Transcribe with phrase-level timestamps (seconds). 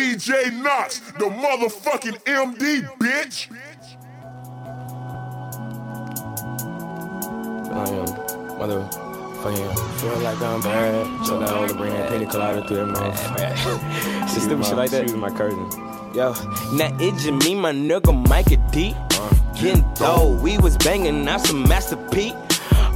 [0.00, 3.52] DJ Knox, the motherfucking MD, bitch.
[7.70, 8.06] I am
[8.56, 11.26] motherfucking feel like I'm bad.
[11.26, 14.32] Chill out, to bring that penny colada through that mouth.
[14.32, 15.06] Just stupid shit like that.
[15.06, 15.70] She was my cousin.
[16.14, 16.32] Yo,
[16.72, 18.94] now it just me, my nigga Micah D.
[19.60, 22.32] Getting dough, we was banging out some Master P.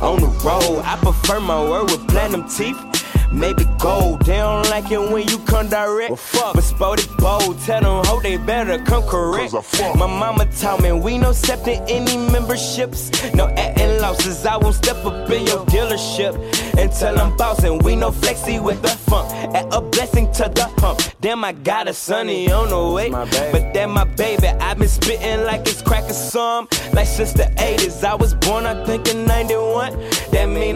[0.01, 2.94] On the road, I prefer my word with platinum teeth.
[3.35, 6.11] Maybe gold, they don't like it when you come direct.
[6.11, 9.53] Well, fuck, but spotted bold, tell them ho they better come correct.
[9.97, 14.47] My mama taught me we no accepting any memberships, no acting losses.
[14.47, 16.35] I won't step up in your dealership
[16.79, 17.79] until I'm bossing.
[17.79, 21.01] We no flexy with the funk, at a blessing to the hump.
[21.21, 24.47] Damn, I got a sonny on the way, but that my baby.
[24.47, 28.05] i been spitting like it's crack a some, like since the 80s.
[28.05, 29.93] I was born, I think in 91.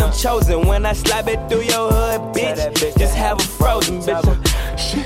[0.08, 2.98] That mean I'm chosen when I slap it through your hood, bitch bitch.
[2.98, 5.04] Just have a frozen bitch.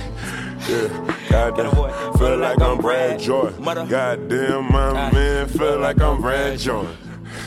[0.68, 3.62] Yeah, goddamn, feel like I'm Brad Jordan.
[3.62, 5.10] Goddamn, my ah.
[5.12, 6.96] man, feel like I'm Brad Jordan.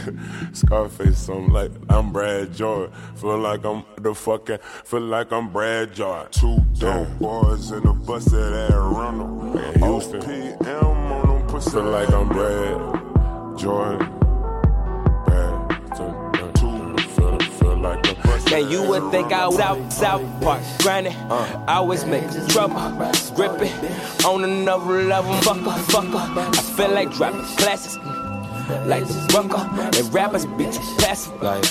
[0.53, 2.93] Scarface, something like I'm Brad Jordan.
[3.15, 6.31] Feel like I'm the fucking, feel like I'm Brad Jordan.
[6.31, 9.57] Two dope boys in the bus at Arundel.
[9.77, 10.21] Houston.
[10.21, 11.71] OPM on them pussy.
[11.71, 14.34] Feel like I'm Brad Jordan.
[17.85, 21.13] And you would think I was out South Park, grinding.
[21.29, 21.65] Uh.
[21.67, 22.75] I always make trouble,
[23.35, 23.71] gripping
[24.25, 25.33] on another level.
[25.35, 26.57] Fucker, fucker.
[26.57, 27.97] I feel like dropping classics.
[27.97, 29.57] Mm, like the bunker,
[29.97, 31.41] and rappers be too passive.
[31.41, 31.63] Like,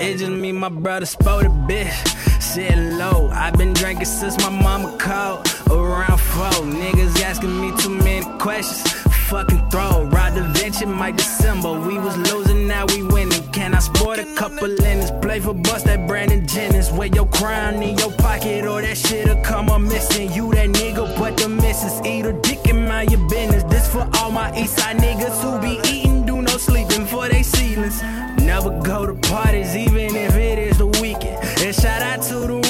[0.00, 1.92] it just me, my brother, spotted bitch.
[2.40, 5.46] Sit low, I've been drinking since my mama called.
[5.70, 10.04] Around four, niggas asking me too many questions fucking throw.
[10.34, 11.78] The venture, my December.
[11.86, 13.42] We was losing, now we winning.
[13.52, 15.10] Can I sport a couple linens?
[15.20, 16.90] Play for bust that Brandon Jennings.
[16.90, 20.32] Wear your crown in your pocket, or that shit'll come up missing.
[20.32, 23.62] You that nigga, but the missus eat a dick in my your business.
[23.64, 28.02] This for all my Eastside niggas who be eating, do no sleeping for they ceilings.
[28.40, 31.44] Never go to parties, even if it is the weekend.
[31.60, 32.61] And shout out to the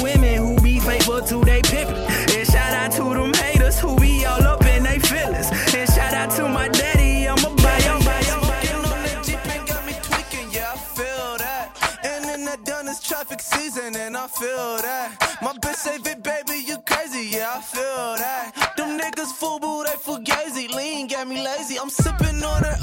[13.73, 15.37] Season and I feel that.
[15.41, 18.73] My bitch say, Vic, baby, you crazy, yeah, I feel that.
[18.77, 20.69] Them niggas fool, boo, they fugazi.
[20.75, 21.79] Lean got me lazy.
[21.79, 22.82] I'm sipping on it,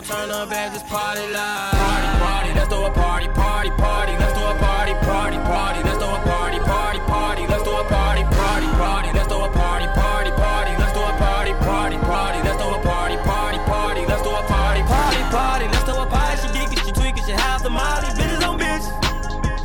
[0.00, 1.72] gon' turn up at this party live.
[1.72, 4.12] Party, party, let's do a party, party, party.
[4.16, 5.80] Let's do a party, party, party.
[5.84, 7.44] Let's do a party, party, party.
[7.48, 9.10] Let's do a party, party, party.
[9.12, 10.72] Let's do a party, party, party.
[10.80, 12.38] Let's do a party, party, party.
[12.40, 14.02] Let's do a party, party, party.
[14.06, 15.66] Let's do a party, party, party.
[15.68, 16.36] Let's do a party.
[16.40, 18.08] She geeking, she tweaking, she half the molly.
[18.16, 18.86] Bitches on bitch.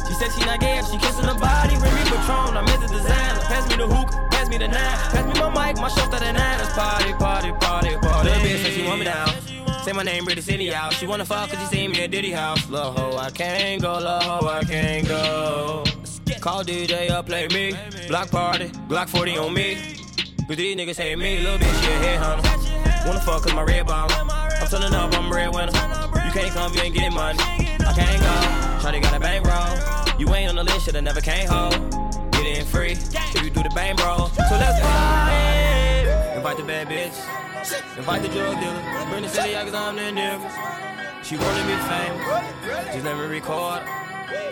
[0.07, 1.75] She said she not gay, she kissing her body.
[1.79, 3.39] Remy Patron, I'm into designer.
[3.47, 4.97] Pass me the hook, pass me the nine.
[5.15, 6.57] Pass me my mic, my show started nine.
[6.59, 8.29] Let's party, party, party, party.
[8.29, 9.44] Little bitch said she want me down.
[9.85, 10.93] Say my name, British City out.
[10.93, 12.67] She wanna fuck cause she see me at Diddy house.
[12.71, 15.83] Lil' ho, I can't go, lil' ho, I can't go.
[16.41, 17.77] Call DJ up, play me.
[18.07, 19.75] Block party, Glock 40 on me.
[20.47, 23.07] Cause these niggas hate me, little bitch, a head hunter.
[23.07, 24.09] Wanna fuck cause my red bomb.
[24.09, 25.71] I'm turning up, I'm red winner.
[25.71, 27.37] You can't come, you ain't getting money.
[27.39, 28.89] I can't go.
[28.89, 30.19] Shawty got a bankroll.
[30.19, 31.91] You ain't on the list, shoulda never came home.
[32.31, 32.93] Get in free.
[32.93, 34.29] If you do the bang bro.
[34.33, 36.37] So let's party.
[36.37, 37.44] Invite the bad bitch.
[37.65, 38.81] Invite the drug dealer.
[39.09, 40.37] Bring the city, out cause I'm the nigga.
[41.23, 42.93] She wanna be famous.
[42.93, 43.81] Just let me record.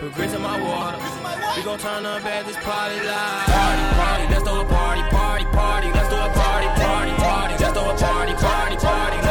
[0.00, 0.98] Put grits in my water.
[1.54, 3.46] We gon' turn up at this party live.
[3.46, 5.88] Party, party, let's throw a party, party, party.
[5.94, 7.54] Let's do a party, party, party.
[7.62, 9.23] Let's throw a party, party, party,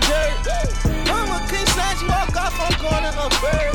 [0.00, 1.08] dirt.
[1.08, 1.46] Mama
[1.98, 3.65] she walk off on corner of bird.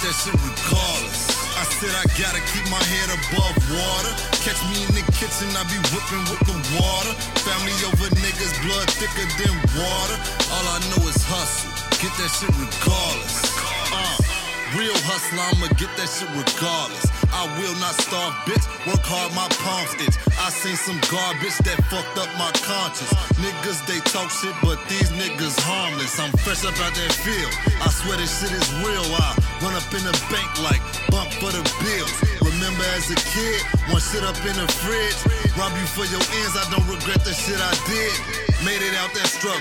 [0.00, 1.28] That shit regardless.
[1.60, 4.12] I said I gotta keep my head above water.
[4.40, 7.12] Catch me in the kitchen, I be whipping with the water.
[7.44, 10.16] Family over niggas, blood thicker than water.
[10.56, 11.68] All I know is hustle,
[12.00, 13.44] get that shit regardless.
[13.92, 14.30] Uh.
[14.78, 17.04] Real hustler, I'ma get that shit regardless.
[17.34, 18.62] I will not starve, bitch.
[18.86, 20.14] Work hard, my palms itch.
[20.38, 23.10] I seen some garbage that fucked up my conscience.
[23.42, 26.14] Niggas, they talk shit, but these niggas harmless.
[26.22, 27.50] I'm fresh up out that field.
[27.82, 29.02] I swear this shit is real.
[29.18, 30.80] I run up in the bank like
[31.12, 32.12] bump for the bills.
[32.40, 33.60] Remember as a kid,
[33.92, 35.20] one shit up in the fridge.
[35.56, 38.12] Rob you for your ends, I don't regret the shit I did.
[38.64, 39.60] Made it out that struggle.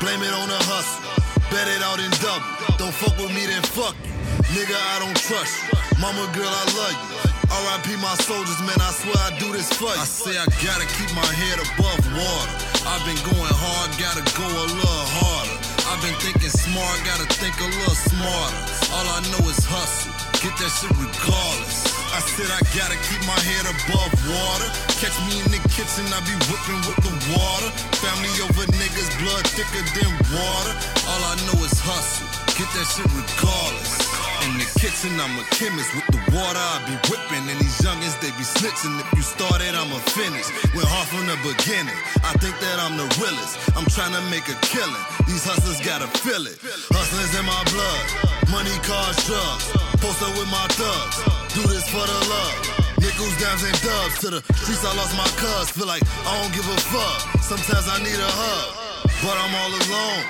[0.00, 1.04] Blame it on the hustle.
[1.52, 2.44] Bet it out in double.
[2.80, 4.12] Don't fuck with me, then fuck you.
[4.56, 6.00] Nigga, I don't trust you.
[6.00, 7.24] Mama girl, I love you.
[7.54, 10.00] RIP my soldiers, man, I swear I do this for you.
[10.00, 12.54] I say I gotta keep my head above water.
[12.88, 15.63] I've been going hard, gotta go a little harder.
[15.84, 18.60] I've been thinking smart, gotta think a little smarter.
[18.96, 21.92] All I know is hustle, get that shit regardless.
[22.08, 24.68] I said I gotta keep my head above water.
[25.02, 27.68] Catch me in the kitchen, I be whipping with the water.
[28.00, 30.72] Family over niggas, blood thicker than water.
[31.10, 34.13] All I know is hustle, get that shit regardless.
[34.44, 35.88] In the kitchen, I'm a chemist.
[35.96, 37.48] With the water, I be whipping.
[37.48, 38.92] And these youngins, they be snitching.
[39.00, 40.44] If you started, I'ma finish.
[40.76, 41.96] Went hard from the beginning.
[42.20, 43.56] I think that I'm the realest.
[43.72, 45.04] I'm trying to make a killing.
[45.24, 46.60] These hustlers gotta feel it.
[46.92, 48.04] Hustlers in my blood.
[48.52, 49.64] Money, cars, drugs.
[50.04, 51.16] Post up with my thugs.
[51.56, 52.84] Do this for the love.
[53.00, 54.20] Nickels, dimes, and dubs.
[54.28, 55.72] To the streets, I lost my cuz.
[55.72, 57.40] Feel like I don't give a fuck.
[57.40, 59.08] Sometimes I need a hug.
[59.24, 60.22] But I'm all alone.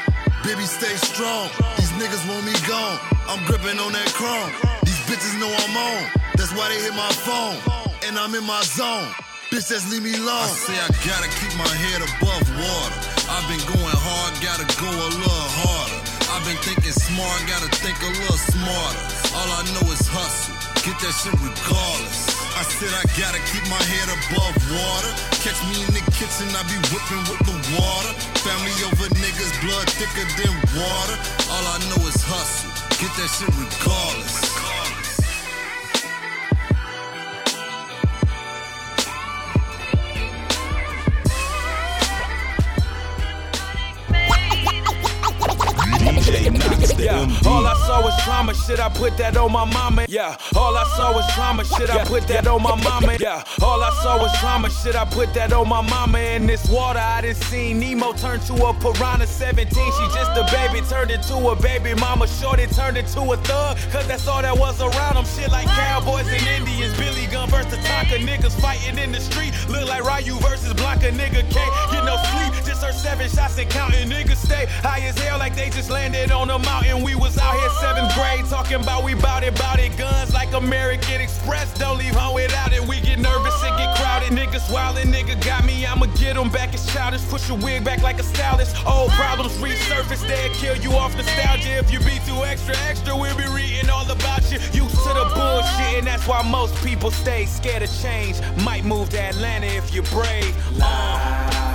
[0.46, 1.50] Baby, stay strong.
[1.74, 3.13] These niggas want me gone.
[3.28, 4.52] I'm gripping on that chrome.
[4.84, 6.02] These bitches know I'm on.
[6.36, 7.56] That's why they hit my phone.
[8.04, 9.08] And I'm in my zone.
[9.48, 10.44] Bitch, just leave me alone.
[10.44, 12.98] I say I gotta keep my head above water.
[13.32, 15.98] I've been going hard, gotta go a little harder.
[16.36, 19.02] I've been thinking smart, gotta think a little smarter.
[19.32, 20.52] All I know is hustle.
[20.84, 22.28] Get that shit regardless.
[22.60, 25.10] I said I gotta keep my head above water.
[25.40, 28.12] Catch me in the kitchen, I be whipping with the water.
[28.44, 31.16] Family over niggas, blood thicker than water.
[31.48, 32.83] All I know is hustle.
[33.00, 34.54] Get that shit regardless.
[46.04, 47.46] DJ Knox, the Yeah, MD.
[47.46, 50.06] all I saw was trauma, shit, I put that on my mama.
[50.08, 53.16] Yeah, all I saw was trauma, shit, I put that on my mama.
[53.20, 56.18] Yeah, all I saw was trauma, shit, I put that on my mama.
[56.18, 59.68] In this water, I done seen Nemo turn to a piranha 17.
[59.68, 62.26] She just a baby, turned into a baby mama.
[62.26, 65.24] Shorty turned into a thug, cause that's all that was around them.
[65.24, 68.18] Shit like cowboys and Indians, Billy Gun versus Tonka.
[68.18, 71.12] Niggas fighting in the street, look like Ryu versus Blanka.
[71.12, 74.08] Nigga can't get no sleep, just heard seven shots and counting.
[74.10, 77.02] Niggas stay high as hell like they just landed on a mountain.
[77.04, 79.94] We was out here seventh grade talking about we bout it, bout it.
[79.98, 82.80] Guns like American Express, don't leave home without it.
[82.80, 84.30] We get nervous and get crowded.
[84.30, 87.22] Niggas wildin', nigga got me, I'ma get 'em back as childish.
[87.28, 88.74] Push your wig back like a stylist.
[88.86, 91.72] Old problems resurface, they'll kill you off nostalgia.
[91.82, 94.58] If you be too extra, extra, we'll be reading all about you.
[94.72, 98.36] Used to the bullshit, and that's why most people stay scared of change.
[98.68, 100.54] Might move to Atlanta if you're brave.
[100.78, 101.73] La,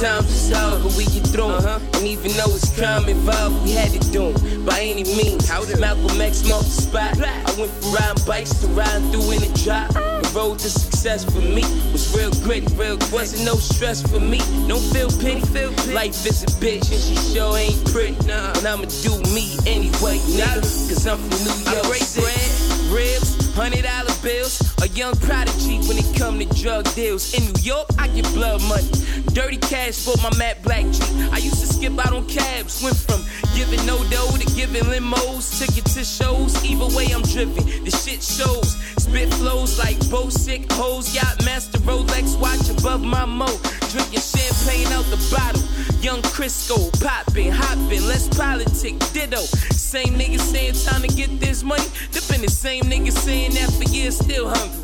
[0.00, 1.96] Times it's hard, but we get through uh -huh.
[1.96, 5.44] And even though it's crime involved, we had to do it by any means.
[5.78, 7.12] Malcolm X marked the spot.
[7.20, 9.92] I went from riding bikes to riding through in a drop.
[9.92, 13.12] The road to success for me was real great, real gritty.
[13.12, 14.40] Wasn't no stress for me.
[14.68, 15.40] Don't feel pity.
[15.40, 15.92] Don't feel pity.
[15.92, 18.16] Life is a bitch and she sure ain't pretty.
[18.26, 18.56] Nah.
[18.56, 20.60] And I'ma do me anyway, nigga.
[20.88, 21.84] Cause I'm from New York.
[21.84, 22.50] I break bread,
[22.96, 24.69] ribs, hundred dollar bills.
[24.94, 27.32] Young prodigy when it come to drug deals.
[27.34, 28.90] In New York, I get blood money.
[29.32, 31.00] Dirty cash for my Matt Black G.
[31.32, 32.82] I used to skip out on cabs.
[32.82, 33.22] Went from
[33.54, 35.58] giving no dough to giving limos.
[35.58, 36.62] Ticket to shows.
[36.64, 37.64] Either way, I'm driven.
[37.84, 38.76] The shit shows.
[38.98, 41.14] Spit flows like bow sick hoes.
[41.14, 43.46] Yacht master Rolex watch above my mo.
[43.90, 45.62] Drinking champagne out the bottle.
[46.02, 49.40] Young Crisco, popping, hoppin', let's politic, ditto.
[49.70, 51.84] Same niggas saying time to get this money.
[52.30, 54.79] Been the same niggas saying that for years, still hungry.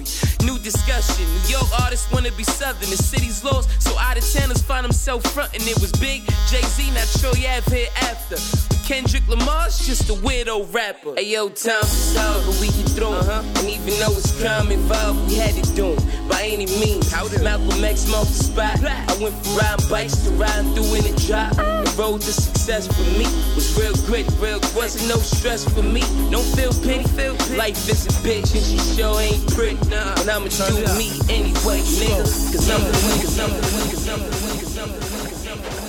[0.46, 1.26] New discussion.
[1.42, 2.88] New York artists wanna be southern.
[2.88, 5.66] The city's lost, so out of towners find themselves frontin'.
[5.66, 6.24] It was big.
[6.48, 8.75] Jay Z, not Troy Ave here after.
[8.86, 11.14] Kendrick Lamar's just a weirdo rapper.
[11.16, 13.42] Hey yo, times is hard, but we get through uh-huh.
[13.42, 13.56] 'em.
[13.58, 17.10] And even though it's crime involved, we had to do 'em by any means.
[17.10, 18.78] How did Malcolm X marked the spot.
[18.86, 21.58] I went from riding bikes to riding through in a drop.
[21.58, 21.82] Oh.
[21.82, 23.26] The road to success for me
[23.58, 26.06] was real gritty, real wasn't no stress for me.
[26.30, 27.56] Don't feel pity, feel pity.
[27.58, 29.82] Life is a bitch and she sure ain't pretty.
[29.90, 32.22] Nah, and I'ma do me anyway, nigga.
[32.54, 35.74] Cause I'm the one, cause I'm the one, cause I'm the one, cause I'm the
[35.74, 35.85] one,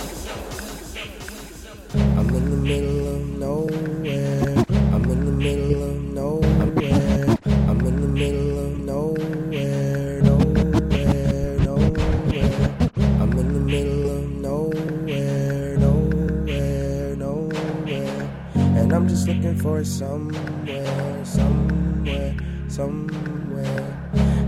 [2.67, 4.65] middle of nowhere.
[4.93, 7.37] I'm in the middle of nowhere.
[7.69, 10.21] I'm in the middle of nowhere.
[10.21, 12.75] Nowhere, nowhere.
[13.21, 15.77] I'm in the middle of nowhere.
[15.77, 18.29] Nowhere, nowhere.
[18.55, 20.46] And I'm just looking for somewhere,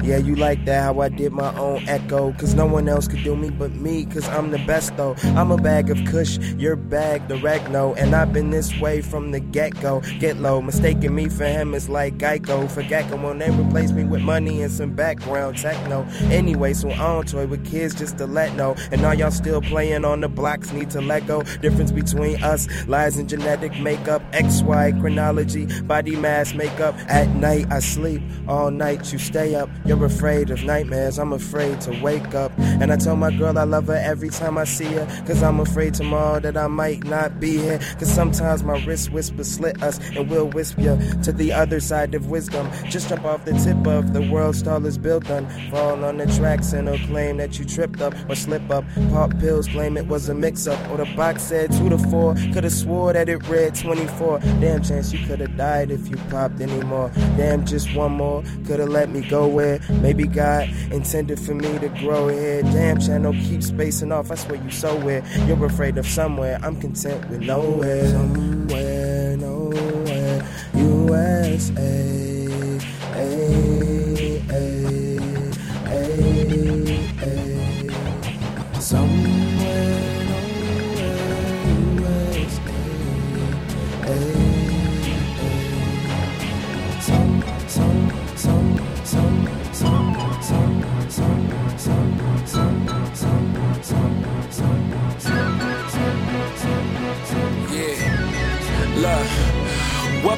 [0.09, 2.33] Yeah, you like that, how I did my own echo.
[2.33, 5.15] Cause no one else could do me but me, cause I'm the best though.
[5.35, 7.93] I'm a bag of kush, your bag, the regno.
[7.93, 10.01] And I've been this way from the get go.
[10.17, 12.67] Get low, mistaking me for him is like Geico.
[12.71, 16.07] For Gecko, when they replace me with money and some background techno.
[16.31, 18.75] Anyway, so I don't toy with kids just to let know.
[18.91, 21.43] And all y'all still playing on the blocks, need to let go.
[21.61, 26.95] Difference between us lies in genetic makeup, XY chronology, body mass makeup.
[27.07, 29.69] At night, I sleep, all night, you stay up.
[30.01, 32.51] Afraid of nightmares, I'm afraid to wake up.
[32.57, 35.05] And I tell my girl I love her every time I see her.
[35.25, 37.79] Cause I'm afraid tomorrow that I might not be here.
[37.99, 42.29] Cause sometimes my wrist whisper slit us and we'll whisper to the other side of
[42.29, 42.69] wisdom.
[42.89, 45.47] Just jump off the tip of the world's tallest building.
[45.69, 48.83] Fall on the tracks and they'll claim that you tripped up or slip up.
[49.11, 50.79] Pop pills claim it was a mix up.
[50.89, 52.35] Or the box said 2 to 4.
[52.53, 54.39] Could've swore that it read 24.
[54.59, 57.11] Damn chance you could've died if you popped anymore.
[57.37, 58.43] Damn, just one more.
[58.65, 62.62] Could've let me go where maybe God intended for me to grow here.
[62.63, 64.31] Damn, channel keep spacing off.
[64.31, 65.24] I swear you so weird.
[65.48, 66.60] You're afraid of somewhere.
[66.62, 68.08] I'm content with nowhere.
[68.08, 70.50] Somewhere, nowhere.
[70.75, 72.28] USA.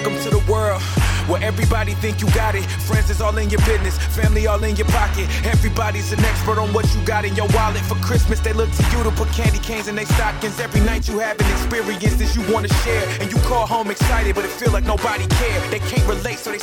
[0.01, 0.81] Welcome to the world.
[1.29, 2.65] Where everybody think you got it.
[2.89, 5.29] Friends is all in your business, family all in your pocket.
[5.45, 7.81] Everybody's an expert on what you got in your wallet.
[7.85, 10.59] For Christmas, they look to you to put candy canes in their stockings.
[10.59, 13.07] Every night you have an experience that you wanna share.
[13.21, 15.61] And you call home excited, but it feel like nobody care.
[15.69, 16.57] They can't relate, so they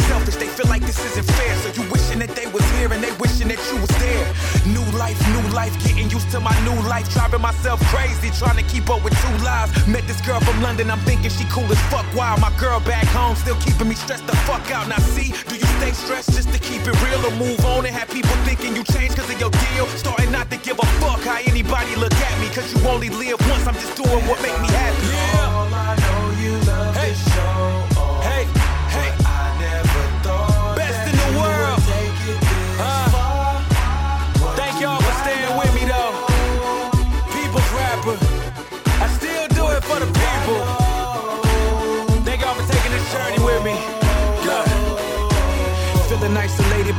[6.98, 7.12] life.
[7.12, 9.70] Driving myself crazy, trying to keep up with two lives.
[9.86, 12.06] Met this girl from London, I'm thinking she cool as fuck.
[12.14, 14.88] Wow, my girl back home still keeping me stressed the fuck out.
[14.88, 17.94] Now see, do you stay stressed just to keep it real or move on and
[17.94, 19.86] have people thinking you changed cause of your deal?
[19.96, 23.40] Starting not to give a fuck how anybody look at me cause you only live
[23.48, 23.66] once.
[23.66, 25.06] I'm just doing what make me happy.
[25.06, 25.57] Yeah.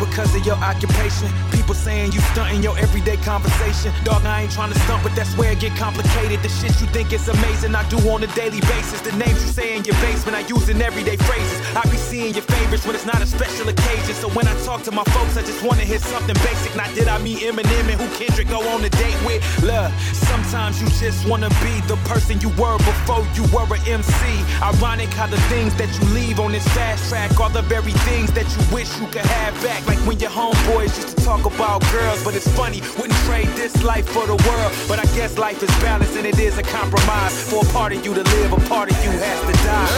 [0.09, 1.58] Because of your occupation.
[1.69, 3.93] People saying you stunting your everyday conversation.
[4.03, 6.41] Dog, I ain't trying to stunt, but that's where it get complicated.
[6.41, 9.01] The shit you think is amazing, I do on a daily basis.
[9.01, 11.61] The names you say in your basement, I use in everyday phrases.
[11.77, 14.15] I be seeing your favorites when it's not a special occasion.
[14.15, 16.75] So when I talk to my folks, I just wanna hear something basic.
[16.75, 19.45] Not did I meet Eminem and who Kendrick go on a date with?
[19.61, 24.25] Love, sometimes you just wanna be the person you were before you were an MC.
[24.63, 28.31] Ironic how the things that you leave on this fast track are the very things
[28.31, 29.85] that you wish you could have back.
[29.85, 33.83] Like when your homeboys used to talk about girls, but it's funny, wouldn't trade this
[33.83, 34.71] life for the world.
[34.87, 37.33] But I guess life is balanced and it is a compromise.
[37.49, 39.89] For a part of you to live, a part of you has to die.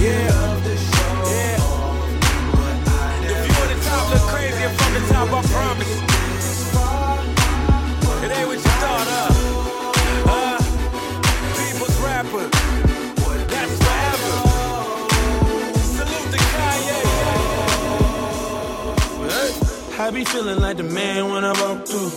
[0.00, 0.50] Yeah.
[1.26, 1.58] Yeah.
[3.26, 6.09] The view of the top look crazier from the top, I promise.
[20.10, 22.10] I be feeling like the man when I walk through.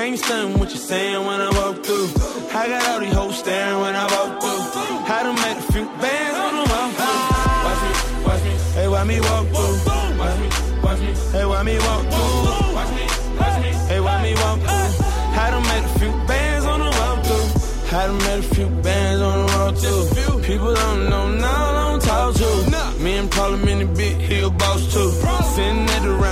[0.00, 2.06] Ain't stunning what you saying when I walk through.
[2.54, 4.62] I got all these hoes staring when I walk through.
[5.10, 7.18] I done made a few bands on the walk through.
[7.66, 7.90] Watch me,
[8.22, 9.74] watch me, hey, why me walk through?
[10.22, 10.48] Watch me,
[10.84, 12.74] watch me, hey, why me walk through?
[12.78, 13.04] Watch me,
[13.40, 15.06] watch me, hey, why me walk through?
[15.42, 17.98] I done made a few bands on the walk through.
[17.98, 20.42] I done made a few bands on the walk through.
[20.46, 23.02] People don't know now, I don't talk to.
[23.02, 25.10] Me and Parliament Big Hill boss too.
[25.56, 25.89] Sitting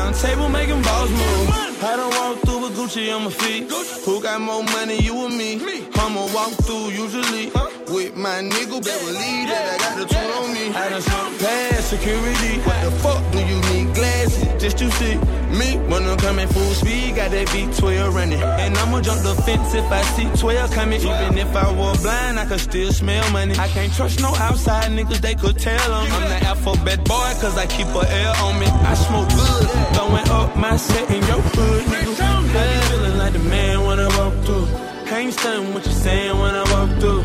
[0.08, 1.48] round table making balls move.
[1.82, 3.70] I done walk through with Gucci on my feet.
[4.04, 5.60] Who got more money, you or me?
[5.94, 7.46] I'ma walk through usually
[7.92, 8.82] with my nigga.
[8.84, 10.74] Better believe that I got the tool on me.
[10.74, 12.58] I done smoke past security.
[12.60, 15.16] What the fuck do you need glasses just to see
[15.58, 15.76] me?
[15.90, 18.40] When I'm coming full speed, got that V12 running.
[18.40, 21.00] And I'ma jump the fence if I see 12 coming.
[21.00, 23.54] Even if I were blind, I could still smell money.
[23.58, 26.12] I can't trust no outside niggas, they could tell them.
[26.12, 28.66] I'm the alphabet boy, cause I keep a L on me.
[28.66, 32.08] I smoke good, throwing up my set in your hood, nigga.
[32.54, 34.66] Be feeling like the man when I walk through.
[35.06, 37.22] Can't stunning what you're saying when I walk through.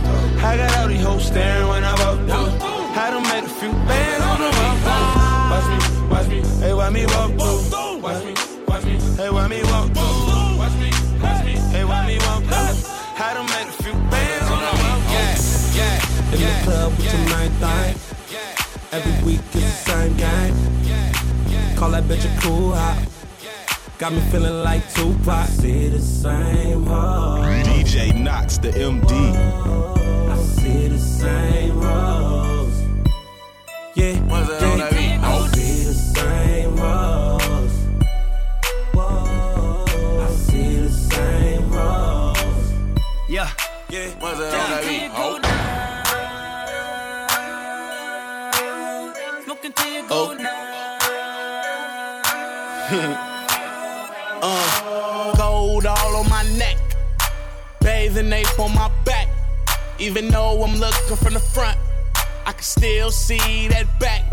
[0.49, 2.67] I got all these hoes staring when I walk through.
[2.95, 4.72] I done made a few bands on the walk
[6.59, 7.99] hey, why me walk through?
[8.01, 8.33] Watch me,
[8.67, 10.57] watch me, hey, why me walk through?
[10.57, 10.89] Watch me,
[11.21, 12.93] watch me, hey, why me walk through?
[13.15, 15.53] I done made a few bands on the walk through.
[16.33, 17.95] In the club with your main thing.
[18.91, 20.55] Every week it's the same game.
[21.75, 22.97] Call that bitch a cool hop.
[23.97, 25.47] Got me feeling like Tupac.
[25.47, 27.41] See the same hoe.
[27.63, 29.11] DJ Knox, the MD.
[30.29, 32.81] I see the same hoes.
[33.95, 35.52] Yeah, yeah.
[36.15, 37.73] I see the same hoes.
[38.93, 39.85] Whoa,
[40.21, 42.73] I see the same hoes.
[43.29, 43.49] Yeah,
[43.89, 44.13] yeah.
[50.09, 50.37] Oh.
[54.43, 56.77] uh, gold all on my neck,
[57.81, 59.27] bathing ape on my back.
[59.99, 61.77] Even though I'm looking from the front,
[62.45, 64.23] I can still see that back.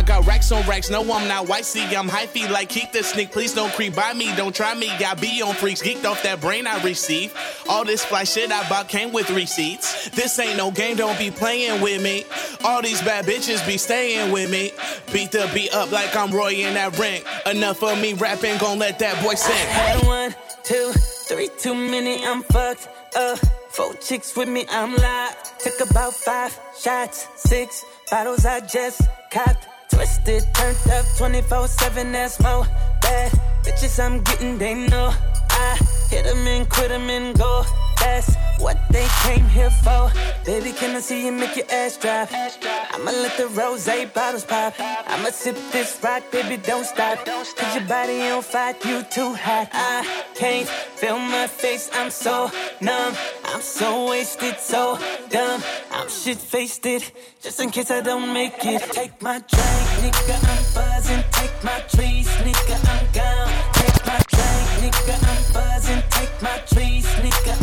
[0.00, 1.66] I got racks on racks, no, I'm not white.
[1.66, 3.32] See, I'm hyphy like keep the sneak.
[3.32, 4.90] Please don't creep by me, don't try me.
[4.98, 7.34] Got be on freaks, geeked off that brain I receive.
[7.68, 10.08] All this fly shit I bought came with receipts.
[10.08, 12.24] This ain't no game, don't be playing with me.
[12.64, 14.72] All these bad bitches be staying with me.
[15.12, 17.22] Beat the beat up like I'm Roy in that ring.
[17.44, 19.68] Enough of me rapping, gon' let that boy sing.
[19.68, 20.34] Had one,
[20.64, 20.92] two,
[21.28, 23.38] three too many, I'm fucked up.
[23.68, 25.58] Four chicks with me, I'm live.
[25.58, 29.66] Took about five shots, six bottles I just copped.
[30.00, 32.64] Twisted, turned up 24 7, that's more
[33.02, 33.32] bad.
[33.62, 35.12] Bitches I'm getting, they know.
[35.50, 37.64] I hit them and quit them and go.
[38.00, 40.10] That's what they came here for.
[40.44, 42.28] Baby, can I see you make your ass drop?
[42.32, 44.74] I'ma let the rose bottles pop.
[44.78, 47.24] I'ma sip this rock, baby, don't stop.
[47.24, 49.68] Cause your body on fire, you too hot.
[49.72, 53.14] I can't feel my face, I'm so numb.
[53.44, 55.62] I'm so wasted, so dumb.
[55.90, 56.82] I'm shit faced
[57.42, 58.82] just in case I don't make it.
[58.92, 61.24] Take my drink, nigga, I'm buzzing.
[61.32, 63.50] Take my trees, nigga, I'm gone.
[63.74, 66.02] Take my drink, nigga, I'm buzzing.
[66.10, 67.59] Take my trees, nigga,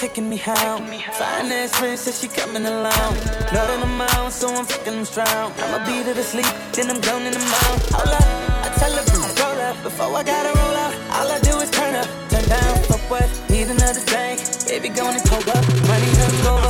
[0.00, 0.38] taking me.
[0.38, 3.12] Fine ass friend says she coming along.
[3.52, 5.52] Not that I'm out, so I'm fucking strong.
[5.60, 7.82] I'ma beat her to sleep, then I'm gone in the mouth.
[7.92, 8.24] Hold up,
[8.64, 9.04] I tell her,
[9.44, 9.76] roll up.
[9.82, 12.08] Before I gotta roll out, all I do is turn up.
[12.30, 13.28] Turn down, fuck what?
[13.50, 14.40] Need another drink.
[14.64, 15.64] Baby, go and pull up.
[15.84, 16.32] Money up.
[16.48, 16.69] So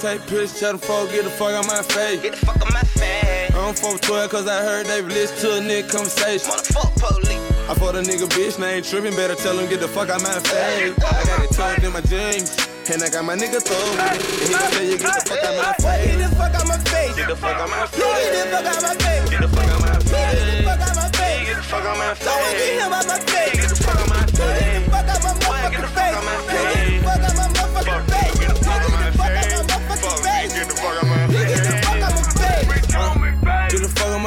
[0.00, 2.20] take piss, tell them folk, get the fuck out my face.
[2.20, 3.50] Get the fuck out my face.
[3.50, 6.50] I don't fuck with 12 cause I heard they listen to a nigga conversation.
[6.50, 7.68] Motherfuck police.
[7.68, 10.22] I fought a nigga bitch, now ain't tripping, better tell him get the fuck out
[10.22, 10.94] my face.
[10.98, 12.54] I got it tucked in my jeans.
[12.86, 13.98] And I got my nigga throw it.
[13.98, 16.06] And he gon' tell you get the fuck out my face.
[16.06, 17.16] Get the fuck out my face.
[17.16, 18.16] Get the fuck out my face.
[18.16, 19.30] Get the fuck out my face.
[19.30, 20.36] Get the fuck out my face.
[20.36, 21.46] Get the fuck out my face.
[21.46, 22.30] Get the fuck out my face.
[22.30, 23.58] Wanna get him out my face.
[23.58, 24.62] Get the fuck out my face.
[24.62, 26.85] Get the fuck out my motherfucking face.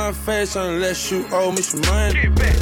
[0.09, 2.13] My face unless you owe me some money.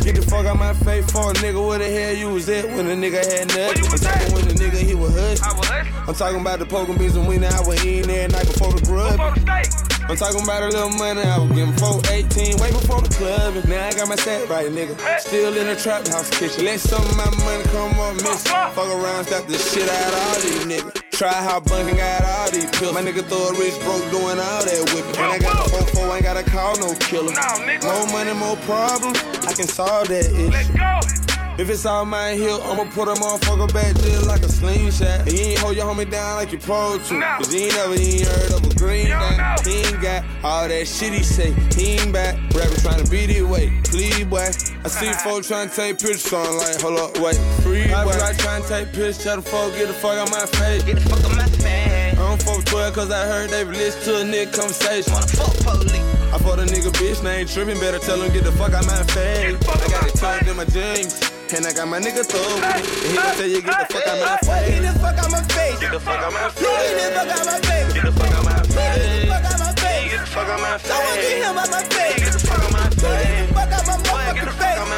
[0.04, 1.66] Get the fuck out my face for a nigga.
[1.66, 3.86] Where the hell you was at when the nigga had nothing?
[3.88, 5.88] I'm talking when the nigga he was hustling.
[6.08, 7.50] I'm talking about the poking beans and winning.
[7.50, 9.18] I was eating every night before the grub.
[9.18, 11.22] I'm talking about a little money.
[11.22, 13.56] I was getting 418 way before the club.
[13.56, 15.00] And now I got my set right, nigga.
[15.20, 16.66] Still in the trap house kitchen.
[16.66, 18.52] Let some of my money come up missing.
[18.76, 21.07] Fuck around, stop the shit out of all these niggas.
[21.18, 22.94] Try how bunking got all these pills.
[22.94, 25.18] My nigga throw a rich broke doing all that whipping.
[25.18, 27.34] And I got the 4 ain't gotta call no killer.
[27.82, 29.18] More money, more problems.
[29.48, 31.27] I can solve that issue.
[31.58, 35.22] If it's all my heel, I'ma put a motherfucker back just like a slingshot.
[35.22, 37.20] And you ain't hold your homie down like you pro to.
[37.20, 39.66] Cause he ain't never he ain't heard of a green dot.
[39.66, 41.54] He ain't got all that shit he say.
[41.76, 42.36] He ain't back.
[42.54, 43.74] Rapper trying to beat it away.
[43.86, 44.46] Please, boy.
[44.46, 47.36] I see folks trying to take pictures, so I'm like, hold up, wait.
[47.66, 47.94] Free, boy.
[47.96, 50.46] I be like trying to take pictures, tell the folk, get the fuck out my
[50.46, 50.84] face.
[50.84, 52.14] Get the fuck out my face.
[52.14, 55.12] I don't fuck with 12 cause I heard they listen to a nigga conversation.
[55.12, 56.18] Motherfuck police.
[56.32, 58.86] I fought a nigga bitch, now ain't tripping, better tell him get the fuck out
[58.86, 59.58] my face.
[59.68, 61.37] I got it tucked in my jeans.
[61.48, 62.76] And I got my nigga throw with it.
[62.76, 64.68] And he gon' tell you get the fuck out my face.
[64.68, 65.80] Get the fuck out my face.
[65.80, 66.68] Get the fuck out my face.
[66.68, 67.94] Get the fuck out my face.
[67.94, 69.00] Get the fuck out my face.
[69.00, 70.12] Get the fuck out my face.
[70.12, 70.92] Get the fuck out my face.
[70.92, 72.20] I wanna get him out my face.
[72.20, 73.32] Get the fuck out my face.
[73.32, 74.76] Get the fuck out my motherfucking face.
[74.76, 74.92] Get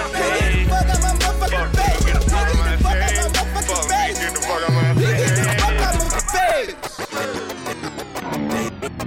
[0.49, 2.01] the fuck out my motherfucking face.
[2.09, 4.17] Get the fuck out my motherfucking face.
[4.17, 5.29] Get the fuck out my face.
[5.29, 6.73] Get the fuck out my face.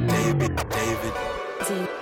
[0.07, 1.15] David, David,
[1.67, 2.02] don't.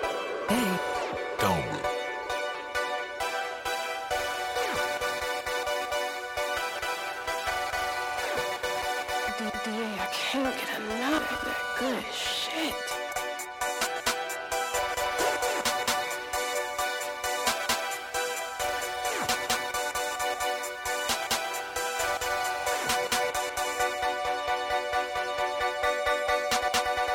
[11.81, 12.75] Good shit.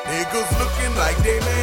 [0.06, 1.55] Niggas looking like they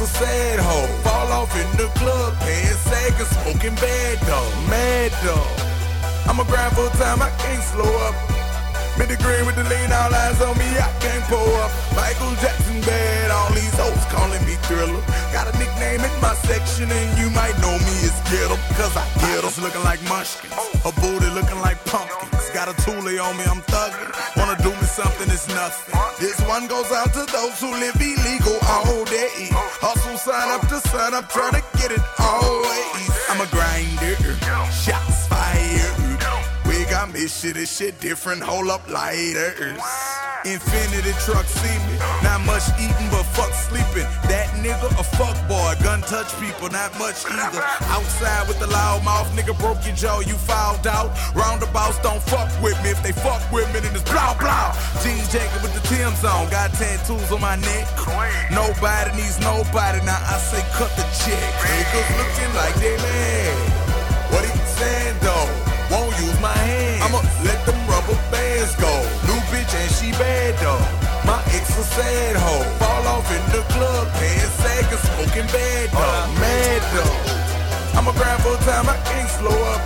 [0.00, 0.88] a sad hoe.
[1.02, 2.64] Fall off in the club, paying
[3.18, 4.50] and smoking bad though.
[4.68, 5.48] Mad though.
[6.28, 8.14] I'ma grind full time, I can't slow up.
[8.98, 11.70] Mid the green with the lean, all eyes on me, I can't pull up.
[11.96, 15.02] Michael Jackson bad, all these hoes calling me thriller.
[15.32, 18.96] Got a nickname in my section, and you might know me as Get 'em, cause
[18.96, 19.52] I get 'em.
[19.62, 20.54] looking like munchkins,
[20.84, 22.50] a booty looking like pumpkins.
[22.54, 24.10] Got a toolie on me, I'm thuggin'.
[24.36, 25.94] Wanna do me something, it's nothing.
[26.18, 29.48] This one goes out to those who live illegal all day.
[29.82, 32.63] Hustle, sign up to sign up, try to get it always.
[37.24, 39.80] Me shit, this shit different, hold up lighters.
[40.44, 44.04] Infinity truck see me, not much eating but fuck sleeping.
[44.28, 47.64] That nigga a fuck boy, gun touch people, not much either.
[47.88, 51.16] Outside with the loud mouth, nigga broke your jaw, you fouled out.
[51.32, 54.76] Roundabouts don't fuck with me, if they fuck with me, then it's blah blah.
[55.00, 57.88] Jeans jacket with the Tim's on, got tattoos on my neck.
[58.52, 61.40] Nobody needs nobody, now I say cut the check.
[61.72, 64.28] Niggas looking like they mad.
[64.28, 65.73] What he saying though?
[65.94, 67.06] Won't use my hand.
[67.06, 68.90] I'ma let them rubber bands go.
[69.30, 70.82] New bitch and she bad though.
[71.22, 72.66] My ex a sad hoe.
[72.82, 76.42] Fall off in the club, paying sag and smoking bad though.
[76.42, 77.14] Mad though.
[77.94, 79.82] I'ma grind full time, I can't slow up.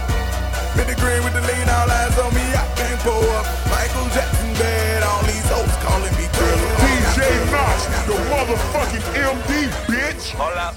[0.81, 3.45] Mid the green with the lean, all eyes on me, I can't pull up.
[3.69, 6.73] Michael Jackson bad, all these hoes calling me thriller.
[6.89, 7.21] DJ
[7.53, 9.53] Knox, the motherfucking MD,
[9.93, 10.33] bitch.
[10.41, 10.73] Hold up.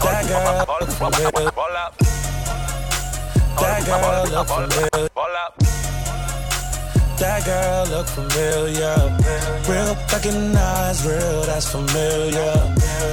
[0.00, 1.52] That girl look.
[1.52, 2.07] Hold up.
[3.60, 5.08] That girl look familiar.
[7.18, 8.96] That girl look familiar.
[9.68, 12.54] Real recognize real, that's familiar.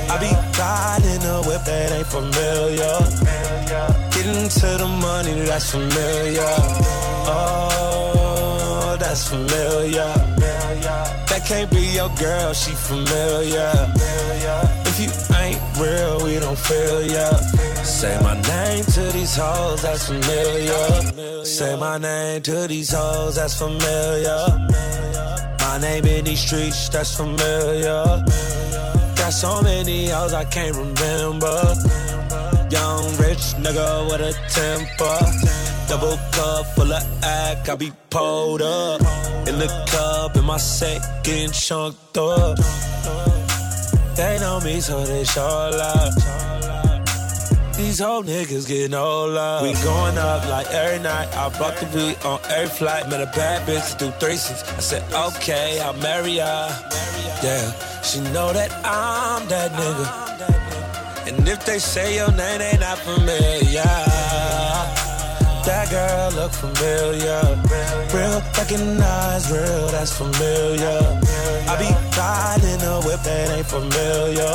[0.10, 3.00] I be riding a whip that ain't familiar.
[4.12, 6.56] Getting to the money, that's familiar.
[7.28, 10.35] Oh, that's familiar.
[11.30, 13.72] That can't be your girl, she familiar.
[14.86, 17.30] If you ain't real, we don't feel ya.
[17.84, 21.46] Say my name to these hoes, that's familiar.
[21.46, 24.68] Say my name to these hoes, that's familiar.
[25.60, 28.24] My name in these streets, that's familiar.
[29.16, 31.58] Got so many hoes I can't remember.
[32.70, 35.65] Young rich nigga with a temper.
[35.96, 39.00] Double cup full of act, I be pulled up.
[39.48, 40.58] In the club, in my
[41.24, 42.58] getting chunked up.
[44.18, 46.14] They know me, so they show love.
[47.78, 49.64] These whole niggas getting no love.
[49.64, 51.34] We going up like every night.
[51.34, 53.10] I brought the weed on every flight.
[53.10, 54.68] Met a bad bitch do threesomes.
[54.76, 56.68] I said, okay, I'll marry her.
[57.42, 60.08] Yeah, she know that I'm that nigga.
[61.30, 64.95] And if they say your name, they not familiar.
[65.66, 67.42] That girl look familiar.
[68.14, 71.02] Real, recognize real, that's familiar.
[71.68, 74.54] I be riding a whip that ain't familiar.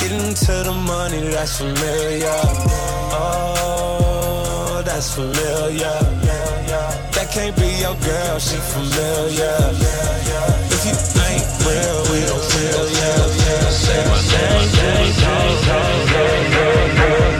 [0.00, 2.40] Getting to the money, that's familiar.
[3.12, 5.98] Oh, that's familiar.
[7.12, 9.58] That can't be your girl, she familiar.
[10.72, 13.12] If you ain't real, we don't feel ya.
[13.68, 17.32] Say my name, say my name, say my name, say my name.